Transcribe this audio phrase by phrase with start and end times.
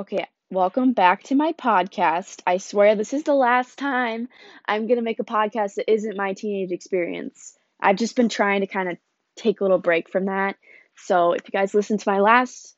[0.00, 2.40] Okay, welcome back to my podcast.
[2.46, 4.28] I swear this is the last time
[4.64, 7.58] I'm going to make a podcast that isn't my teenage experience.
[7.80, 8.98] I've just been trying to kind of
[9.34, 10.54] take a little break from that.
[10.98, 12.76] So, if you guys listened to my last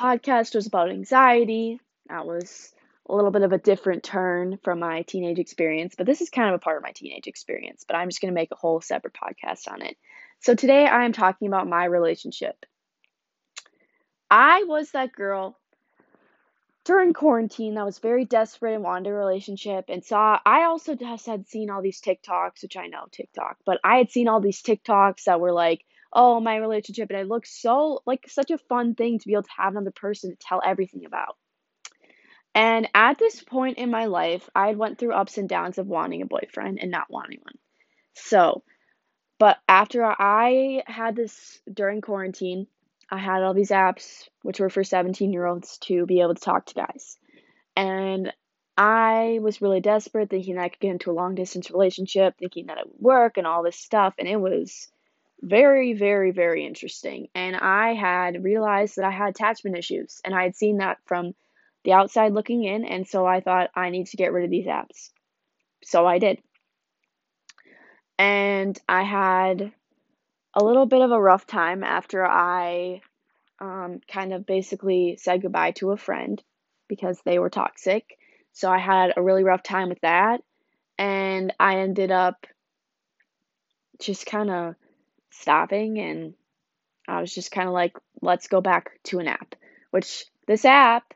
[0.00, 2.72] podcast was about anxiety, that was
[3.08, 6.50] a little bit of a different turn from my teenage experience, but this is kind
[6.50, 8.80] of a part of my teenage experience, but I'm just going to make a whole
[8.80, 9.96] separate podcast on it.
[10.38, 12.54] So, today I am talking about my relationship.
[14.30, 15.58] I was that girl
[16.84, 21.26] during quarantine that was very desperate and wanted a relationship and saw I also just
[21.26, 24.62] had seen all these TikToks, which I know TikTok, but I had seen all these
[24.62, 28.94] TikToks that were like, oh my relationship and it looked so like such a fun
[28.94, 31.36] thing to be able to have another person to tell everything about.
[32.54, 35.86] And at this point in my life, I had went through ups and downs of
[35.86, 37.56] wanting a boyfriend and not wanting one.
[38.14, 38.62] So,
[39.38, 42.66] but after I had this during quarantine,
[43.10, 46.40] I had all these apps, which were for 17 year olds, to be able to
[46.40, 47.16] talk to guys.
[47.76, 48.32] And
[48.76, 52.66] I was really desperate, thinking that I could get into a long distance relationship, thinking
[52.66, 54.14] that it would work and all this stuff.
[54.18, 54.88] And it was
[55.42, 57.28] very, very, very interesting.
[57.34, 61.34] And I had realized that I had attachment issues, and I had seen that from
[61.84, 62.84] the outside looking in.
[62.84, 65.10] And so I thought, I need to get rid of these apps.
[65.84, 66.38] So I did.
[68.18, 69.72] And I had
[70.54, 73.00] a little bit of a rough time after I
[73.60, 76.42] um, kind of basically said goodbye to a friend
[76.88, 78.18] because they were toxic.
[78.52, 80.42] So I had a really rough time with that.
[80.98, 82.46] And I ended up
[84.00, 84.74] just kind of
[85.30, 86.34] stopping and
[87.08, 89.54] I was just kind of like, let's go back to an app,
[89.90, 91.14] which this app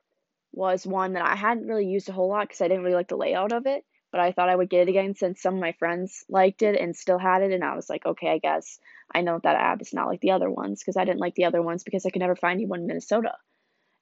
[0.52, 3.08] was one that I hadn't really used a whole lot because I didn't really like
[3.08, 5.60] the layout of it but I thought I would get it again since some of
[5.60, 7.52] my friends liked it and still had it.
[7.52, 8.78] And I was like, okay, I guess
[9.14, 11.44] I know that app is not like the other ones because I didn't like the
[11.44, 13.32] other ones because I could never find anyone in Minnesota.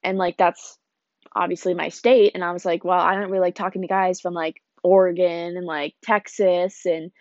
[0.03, 0.77] And like, that's
[1.35, 2.31] obviously my state.
[2.35, 5.57] And I was like, well, I don't really like talking to guys from like Oregon
[5.57, 7.11] and like Texas and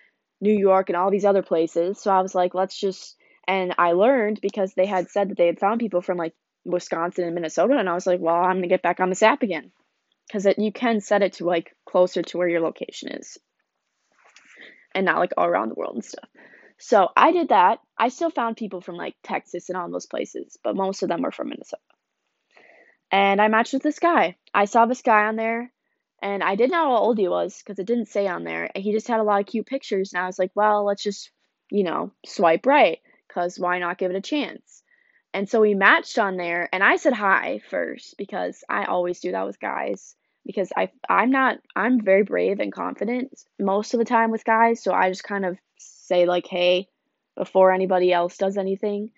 [0.40, 2.00] New York and all these other places.
[2.00, 5.46] So I was like, let's just, and I learned because they had said that they
[5.46, 6.34] had found people from like
[6.64, 7.76] Wisconsin and Minnesota.
[7.78, 9.72] And I was like, well, I'm going to get back on this app again
[10.34, 13.38] because you can set it to like closer to where your location is
[14.92, 16.28] and not like all around the world and stuff.
[16.76, 17.78] So I did that.
[17.96, 21.22] I still found people from like Texas and all those places, but most of them
[21.22, 21.82] were from Minnesota.
[23.12, 24.36] And I matched with this guy.
[24.52, 25.72] I saw this guy on there
[26.20, 28.70] and I didn't know how old he was because it didn't say on there.
[28.74, 30.12] He just had a lot of cute pictures.
[30.12, 31.30] And I was like, well, let's just,
[31.70, 34.82] you know, swipe right because why not give it a chance?
[35.32, 39.30] And so we matched on there and I said hi first because I always do
[39.30, 44.04] that with guys because I I'm not I'm very brave and confident most of the
[44.04, 46.88] time with guys, so I just kind of say like hey
[47.36, 49.10] before anybody else does anything.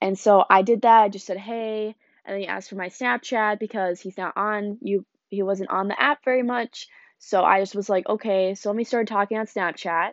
[0.00, 1.02] And so I did that.
[1.02, 1.94] I just said hey
[2.24, 5.88] and then he asked for my Snapchat because he's not on you he wasn't on
[5.88, 6.88] the app very much.
[7.18, 10.12] So I just was like, okay, so let me start talking on Snapchat.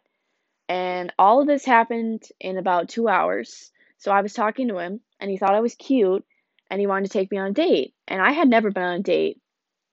[0.70, 3.72] And all of this happened in about two hours.
[3.98, 6.26] So I was talking to him and he thought I was cute
[6.70, 7.94] and he wanted to take me on a date.
[8.08, 9.40] And I had never been on a date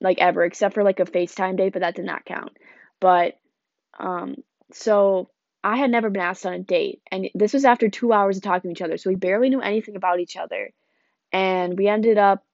[0.00, 2.56] like ever except for like a FaceTime date, but that did not count.
[3.00, 3.38] But
[3.98, 4.36] um
[4.72, 5.30] so
[5.62, 8.42] I had never been asked on a date and this was after 2 hours of
[8.42, 8.96] talking to each other.
[8.96, 10.70] So we barely knew anything about each other.
[11.32, 12.44] And we ended up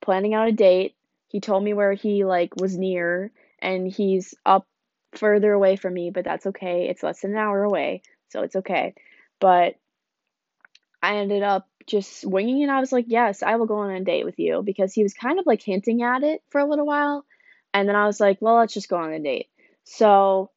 [0.00, 0.94] planning out a date.
[1.28, 3.30] He told me where he like was near
[3.60, 4.66] and he's up
[5.12, 6.88] further away from me, but that's okay.
[6.88, 8.94] It's less than an hour away, so it's okay.
[9.40, 9.76] But
[11.02, 12.68] I ended up just winging it.
[12.68, 15.14] I was like, yes, I will go on a date with you because he was
[15.14, 17.24] kind of like hinting at it for a little while.
[17.72, 19.48] And then I was like, well, let's just go on a date.
[19.84, 20.50] So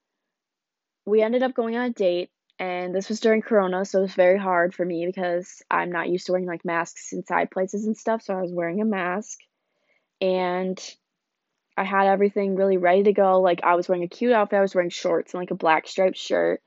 [1.06, 2.30] we ended up going on a date.
[2.59, 6.09] And this was during Corona, so it was very hard for me because I'm not
[6.09, 8.22] used to wearing like masks inside places and stuff.
[8.22, 9.40] So I was wearing a mask.
[10.22, 10.80] And
[11.76, 13.42] I had everything really ready to go.
[13.42, 14.59] Like I was wearing a cute outfit.
[14.59, 16.62] I was wearing shorts and like a black striped shirt.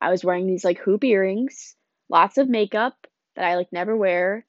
[0.00, 1.74] I was wearing these like hoop earrings,
[2.08, 2.94] lots of makeup,
[3.34, 4.44] that I like never wear.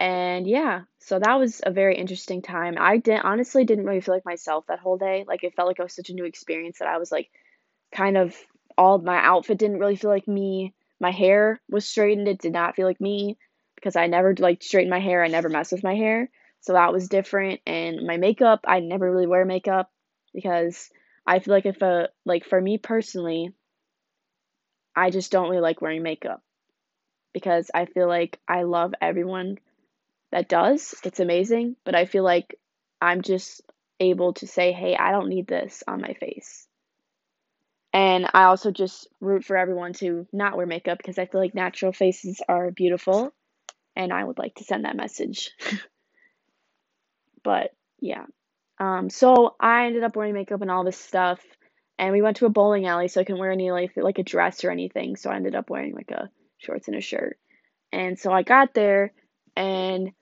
[0.00, 2.76] And yeah, so that was a very interesting time.
[2.78, 5.24] I did honestly didn't really feel like myself that whole day.
[5.26, 7.30] Like it felt like it was such a new experience that I was like
[7.94, 8.34] kind of
[8.76, 10.74] all my outfit didn't really feel like me.
[11.00, 13.38] My hair was straightened, it did not feel like me
[13.76, 15.22] because I never like straighten my hair.
[15.22, 16.30] I never mess with my hair.
[16.62, 19.90] So that was different and my makeup, I never really wear makeup
[20.34, 20.90] because
[21.26, 23.52] I feel like if a like for me personally,
[24.96, 26.42] I just don't really like wearing makeup
[27.32, 29.58] because I feel like I love everyone
[30.30, 30.94] that does.
[31.04, 32.58] It's amazing, but I feel like
[33.00, 33.62] I'm just
[34.00, 36.66] able to say, hey, I don't need this on my face.
[37.92, 41.54] And I also just root for everyone to not wear makeup because I feel like
[41.54, 43.32] natural faces are beautiful.
[43.94, 45.50] And I would like to send that message.
[47.44, 48.24] but yeah.
[48.78, 51.40] Um, so I ended up wearing makeup and all this stuff,
[51.98, 54.24] and we went to a bowling alley, so I couldn't wear any like like a
[54.24, 55.14] dress or anything.
[55.16, 56.30] So I ended up wearing like a
[56.62, 57.38] shorts and a shirt.
[57.92, 59.12] And so I got there,
[59.56, 60.12] and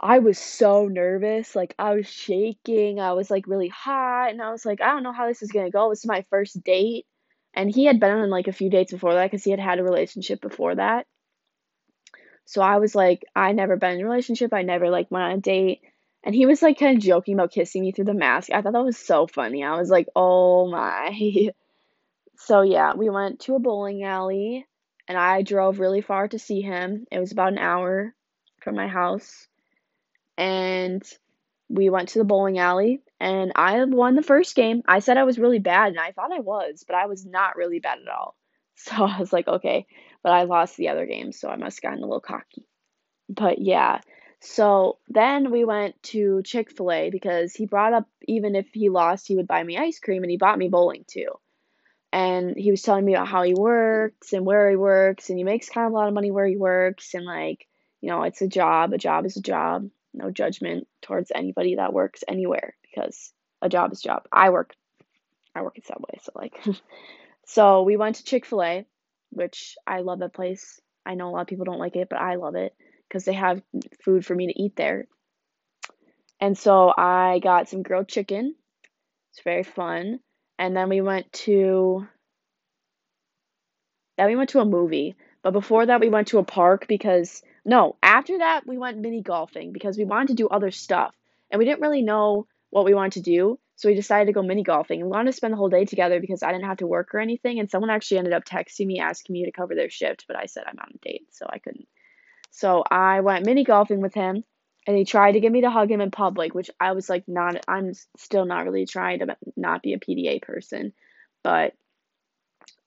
[0.00, 1.56] I was so nervous.
[1.56, 3.00] Like I was shaking.
[3.00, 5.52] I was like really hot, and I was like, I don't know how this is
[5.52, 5.90] gonna go.
[5.90, 7.06] This is my first date,
[7.54, 9.78] and he had been on like a few dates before that because he had had
[9.78, 11.06] a relationship before that.
[12.44, 14.54] So I was like, I never been in a relationship.
[14.54, 15.82] I never like went on a date.
[16.24, 18.50] And he was like kind of joking about kissing me through the mask.
[18.50, 19.62] I thought that was so funny.
[19.62, 21.50] I was like, oh my.
[22.40, 24.64] So yeah, we went to a bowling alley
[25.08, 27.06] and I drove really far to see him.
[27.10, 28.14] It was about an hour
[28.60, 29.48] from my house.
[30.36, 31.02] And
[31.68, 34.82] we went to the bowling alley and I won the first game.
[34.86, 37.56] I said I was really bad and I thought I was, but I was not
[37.56, 38.36] really bad at all.
[38.80, 39.88] So I was like, okay,
[40.22, 42.64] but I lost the other game, so I must have gotten a little cocky.
[43.28, 44.02] But yeah,
[44.38, 48.88] so then we went to Chick fil A because he brought up even if he
[48.88, 51.26] lost, he would buy me ice cream and he bought me bowling too.
[52.12, 55.44] And he was telling me about how he works and where he works, and he
[55.44, 57.66] makes kind of a lot of money where he works, and like,
[58.00, 58.92] you know, it's a job.
[58.92, 59.90] A job is a job.
[60.14, 64.26] No judgment towards anybody that works anywhere because a job is a job.
[64.32, 64.74] I work
[65.54, 66.58] I work at Subway, so like
[67.48, 68.86] So we went to Chick fil A,
[69.30, 70.80] which I love that place.
[71.06, 72.74] I know a lot of people don't like it, but I love it
[73.08, 73.62] because they have
[74.04, 75.06] food for me to eat there.
[76.40, 78.54] And so I got some grilled chicken.
[79.32, 80.20] It's very fun.
[80.58, 82.06] And then we went to
[84.16, 85.16] then we went to a movie.
[85.42, 89.22] But before that we went to a park because no, after that we went mini
[89.22, 91.14] golfing because we wanted to do other stuff.
[91.50, 93.58] And we didn't really know what we wanted to do.
[93.76, 95.00] So we decided to go mini golfing.
[95.00, 97.20] We wanted to spend the whole day together because I didn't have to work or
[97.20, 97.60] anything.
[97.60, 100.46] And someone actually ended up texting me asking me to cover their shift, but I
[100.46, 101.86] said I'm on a date, so I couldn't.
[102.50, 104.42] So I went mini golfing with him,
[104.88, 107.28] and he tried to get me to hug him in public, which I was like,
[107.28, 107.62] not.
[107.68, 110.94] I'm still not really trying to not be a PDA person,
[111.44, 111.74] but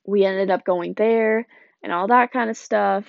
[0.04, 1.46] we ended up going there
[1.84, 3.06] and all that kind of stuff.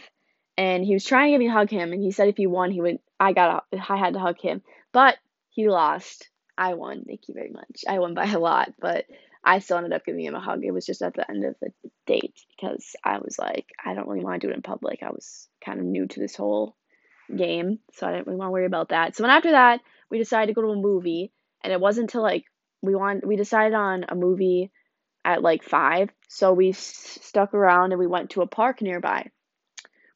[0.59, 2.47] And he was trying to get me to hug him, and he said if he
[2.47, 2.99] won, he would.
[3.19, 3.65] I got.
[3.73, 4.61] I had to hug him,
[4.93, 5.17] but
[5.49, 6.29] he lost
[6.59, 7.05] I won.
[7.07, 7.85] Thank you very much.
[7.89, 9.07] I won by a lot, but
[9.43, 10.65] I still ended up giving him a hug.
[10.65, 11.73] It was just at the end of the
[12.07, 15.03] date because I was like, I don't really want to do it in public.
[15.03, 16.77] I was kind of new to this whole
[17.35, 19.17] game, so I didn't really want to worry about that.
[19.17, 19.81] So then after that,
[20.11, 21.33] we decided to go to a movie,
[21.63, 22.45] and it wasn't until like
[22.83, 24.71] we want we decided on a movie
[25.25, 29.31] at like five, so we s- stuck around and we went to a park nearby,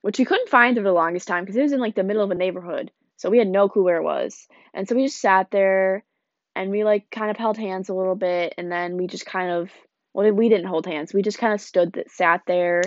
[0.03, 2.23] which we couldn't find for the longest time because it was in like the middle
[2.23, 5.20] of a neighborhood, so we had no clue where it was, and so we just
[5.20, 6.05] sat there
[6.56, 9.50] and we like kind of held hands a little bit and then we just kind
[9.50, 9.70] of
[10.14, 12.82] well we didn't hold hands we just kind of stood that sat there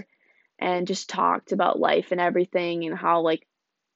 [0.60, 3.46] and just talked about life and everything and how like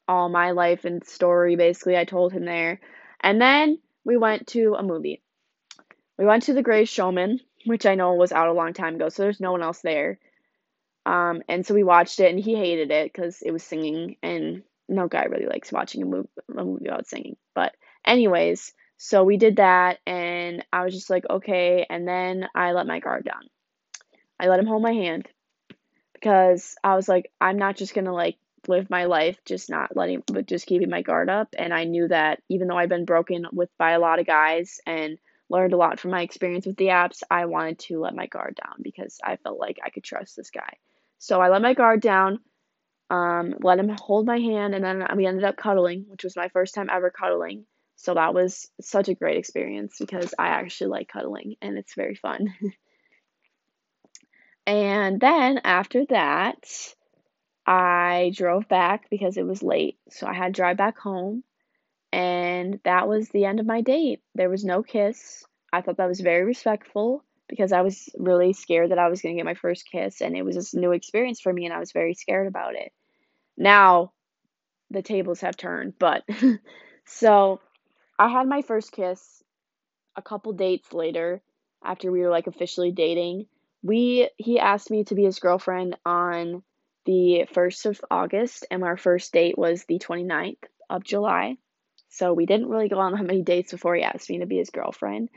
[0.08, 2.80] all my life and story basically I told him there
[3.22, 5.22] and then we went to a movie
[6.18, 9.10] we went to the Greatest Showman which I know was out a long time ago
[9.10, 10.20] so there's no one else there
[11.06, 14.64] um and so we watched it and he hated it because it was singing and
[14.90, 17.74] no guy really likes watching a movie a movie about singing but
[18.06, 18.74] anyways
[19.04, 21.86] so we did that, and I was just like, okay.
[21.90, 23.50] And then I let my guard down.
[24.40, 25.28] I let him hold my hand
[26.14, 28.38] because I was like, I'm not just gonna like
[28.68, 31.54] live my life just not letting, but just keeping my guard up.
[31.58, 34.80] And I knew that even though I've been broken with by a lot of guys
[34.86, 35.18] and
[35.50, 38.60] learned a lot from my experience with the apps, I wanted to let my guard
[38.64, 40.78] down because I felt like I could trust this guy.
[41.20, 42.40] So I let my guard down,
[43.10, 46.50] um, let him hold my hand, and then we ended up cuddling, which was my
[46.50, 47.66] first time ever cuddling.
[47.96, 52.16] So that was such a great experience because I actually like cuddling and it's very
[52.16, 52.54] fun.
[54.68, 56.66] and then after that,
[57.66, 59.98] I drove back because it was late.
[60.10, 61.44] So I had to drive back home.
[62.12, 64.22] And that was the end of my date.
[64.36, 65.46] There was no kiss.
[65.72, 69.36] I thought that was very respectful because I was really scared that I was going
[69.36, 70.22] to get my first kiss.
[70.22, 71.66] And it was a new experience for me.
[71.66, 72.92] And I was very scared about it.
[73.58, 74.12] Now,
[74.92, 75.94] the tables have turned.
[75.98, 76.24] But
[77.06, 77.62] so
[78.20, 79.44] I had my first kiss
[80.16, 81.42] a couple dates later
[81.84, 83.48] after we were like officially dating.
[83.82, 86.64] We he asked me to be his girlfriend on
[87.06, 91.58] the 1st of August and our first date was the 29th of July.
[92.10, 94.58] So we didn't really go on that many dates before he asked me to be
[94.58, 95.30] his girlfriend.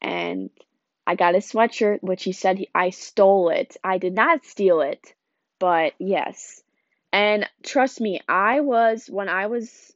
[0.00, 0.50] And
[1.06, 3.76] I got his sweatshirt, which he said he, I stole it.
[3.82, 5.14] I did not steal it,
[5.58, 6.62] but yes.
[7.12, 9.92] And trust me, I was when I was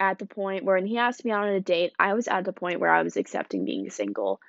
[0.00, 2.44] at the point where when he asked me out on a date, I was at
[2.44, 4.40] the point where I was accepting being single.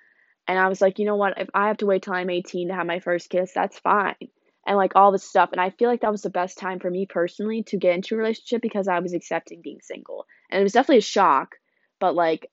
[0.47, 1.39] And I was like, you know what?
[1.39, 4.15] If I have to wait till I'm 18 to have my first kiss, that's fine.
[4.65, 5.49] And like all this stuff.
[5.51, 8.15] And I feel like that was the best time for me personally to get into
[8.15, 10.25] a relationship because I was accepting being single.
[10.49, 11.55] And it was definitely a shock,
[11.99, 12.49] but like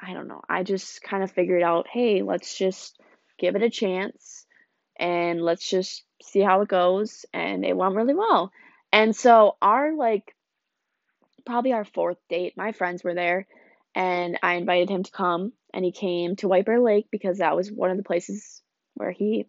[0.00, 0.42] I don't know.
[0.48, 3.00] I just kind of figured out, hey, let's just
[3.38, 4.46] give it a chance
[4.98, 7.26] and let's just see how it goes.
[7.32, 8.52] And it went really well.
[8.92, 10.34] And so, our like,
[11.44, 13.46] probably our fourth date, my friends were there
[13.94, 17.56] and I invited him to come and he came to White Bear Lake because that
[17.56, 18.62] was one of the places
[18.94, 19.46] where he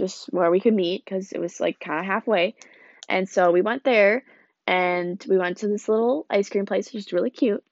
[0.00, 2.54] just where we could meet because it was like kind of halfway.
[3.08, 4.24] And so we went there
[4.66, 7.62] and we went to this little ice cream place, which is really cute.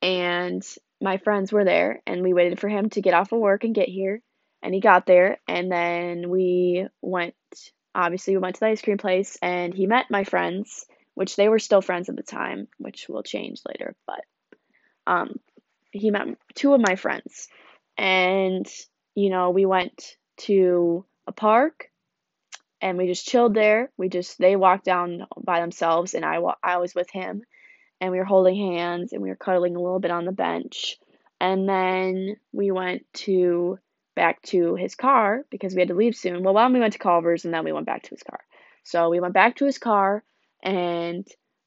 [0.00, 0.62] And
[1.00, 3.74] my friends were there and we waited for him to get off of work and
[3.74, 4.22] get here.
[4.62, 7.34] And he got there and then we went
[7.94, 11.48] obviously we went to the ice cream place and he met my friends, which they
[11.48, 14.24] were still friends at the time, which will change later, but
[15.06, 15.34] um
[15.90, 17.48] he met two of my friends.
[17.98, 18.66] And
[19.14, 21.90] you know, we went to a park
[22.80, 23.90] and we just chilled there.
[23.96, 27.42] We just they walked down by themselves and I I was with him
[28.00, 30.98] and we were holding hands and we were cuddling a little bit on the bench.
[31.40, 33.78] And then we went to
[34.14, 36.42] back to his car because we had to leave soon.
[36.42, 38.40] Well, then we went to Culver's and then we went back to his car.
[38.82, 40.24] So we went back to his car
[40.62, 41.26] and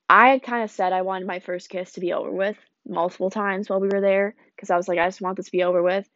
[0.09, 2.57] I had kind of said I wanted my first kiss to be over with
[2.87, 5.51] multiple times while we were there because I was like I just want this to
[5.51, 6.07] be over with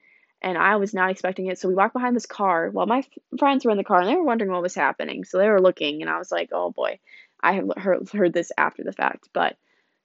[0.41, 1.60] and I was not expecting it.
[1.60, 3.03] So we walked behind this car while my
[3.38, 5.24] friends were in the car and they were wondering what was happening.
[5.25, 7.00] So they were looking, and I was like, oh boy,
[7.41, 9.29] I have heard, heard this after the fact.
[9.34, 9.58] But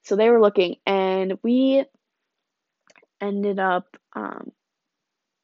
[0.02, 1.84] so they were looking, and we
[3.20, 4.52] ended up, um,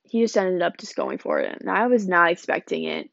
[0.05, 1.61] he just ended up just going for it.
[1.61, 3.11] And I was not expecting it.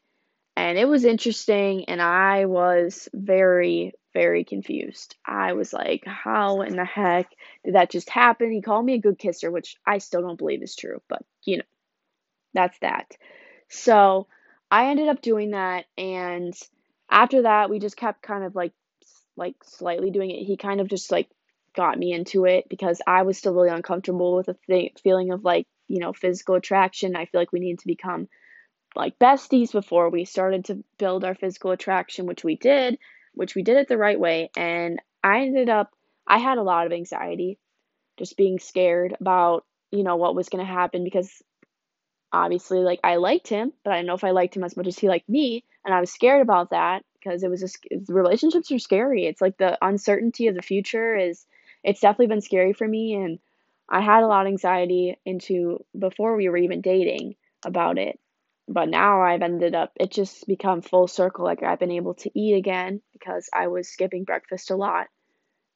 [0.56, 5.16] And it was interesting, and I was very, very confused.
[5.24, 7.30] I was like, how in the heck
[7.64, 8.50] did that just happen?
[8.50, 11.58] He called me a good kisser, which I still don't believe is true, but you
[11.58, 11.64] know,
[12.54, 13.16] that's that.
[13.68, 14.26] So
[14.70, 16.54] I ended up doing that, and
[17.10, 18.72] after that, we just kept kind of like
[19.36, 20.44] like slightly doing it.
[20.44, 21.28] He kind of just like
[21.76, 25.44] got me into it because I was still really uncomfortable with the th- feeling of
[25.44, 27.16] like you know physical attraction.
[27.16, 28.28] I feel like we needed to become
[28.96, 32.98] like besties before we started to build our physical attraction, which we did,
[33.38, 34.50] which we did it the right way.
[34.56, 35.94] And I ended up,
[36.26, 37.58] I had a lot of anxiety,
[38.18, 41.30] just being scared about, you know, what was going to happen because
[42.32, 44.88] obviously, like, I liked him, but I didn't know if I liked him as much
[44.88, 45.64] as he liked me.
[45.84, 47.78] And I was scared about that because it was just,
[48.08, 49.26] relationships are scary.
[49.26, 51.46] It's like the uncertainty of the future is,
[51.84, 53.14] it's definitely been scary for me.
[53.14, 53.38] And
[53.88, 58.18] I had a lot of anxiety into before we were even dating about it
[58.68, 62.30] but now I've ended up it just become full circle like I've been able to
[62.38, 65.06] eat again because I was skipping breakfast a lot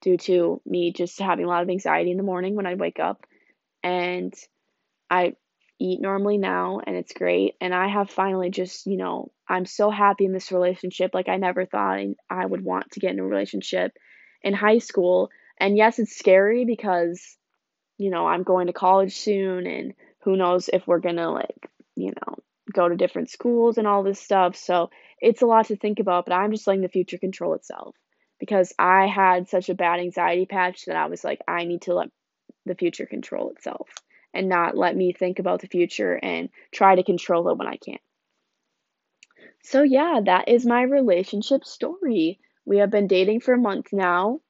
[0.02, 3.00] due to me just having a lot of anxiety in the morning when I wake
[3.00, 3.25] up.
[3.82, 4.34] And
[5.08, 5.34] I
[5.78, 7.54] eat normally now and it's great.
[7.61, 11.12] And I have finally just, you know, I'm so happy in this relationship.
[11.14, 13.92] Like I never thought I would want to get in a relationship
[14.42, 15.30] in high school.
[15.58, 17.37] And yes it's scary because
[17.99, 21.70] you know, I'm going to college soon and who knows if we're going to like,
[21.94, 22.37] you know,
[22.73, 24.57] go to different schools and all this stuff.
[24.57, 27.97] So it's a lot to think about, but I'm just letting the future control itself
[28.41, 31.95] because I had such a bad anxiety patch that I was like, I need to
[31.95, 32.11] let
[32.67, 33.88] the future control itself
[34.35, 37.76] and not let me think about the future and try to control it when I
[37.76, 38.00] can't.
[39.62, 42.41] So, yeah, that is my relationship story.
[42.64, 44.41] We have been dating for a month now.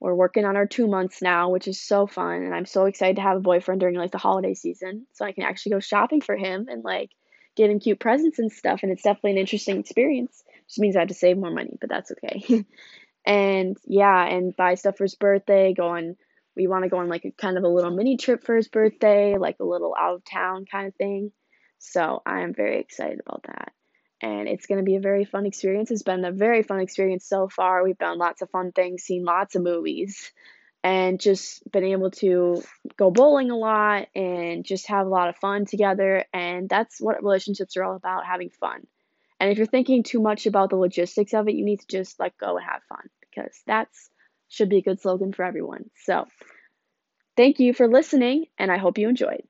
[0.00, 2.42] We're working on our two months now, which is so fun.
[2.42, 5.32] And I'm so excited to have a boyfriend during like the holiday season so I
[5.32, 7.10] can actually go shopping for him and like
[7.56, 8.80] get him cute presents and stuff.
[8.82, 10.42] And it's definitely an interesting experience.
[10.68, 12.64] Just means I have to save more money, but that's okay.
[13.26, 16.16] and yeah, and buy stuff for his birthday, go on
[16.56, 18.68] we want to go on like a kind of a little mini trip for his
[18.68, 21.32] birthday, like a little out of town kind of thing.
[21.78, 23.72] So I am very excited about that.
[24.20, 25.90] And it's going to be a very fun experience.
[25.90, 27.82] It's been a very fun experience so far.
[27.82, 30.32] We've done lots of fun things, seen lots of movies,
[30.84, 32.62] and just been able to
[32.98, 36.26] go bowling a lot and just have a lot of fun together.
[36.32, 38.86] And that's what relationships are all about having fun.
[39.40, 42.20] And if you're thinking too much about the logistics of it, you need to just
[42.20, 44.10] let go and have fun because that's
[44.48, 45.90] should be a good slogan for everyone.
[46.04, 46.28] So,
[47.36, 49.42] thank you for listening, and I hope you enjoyed.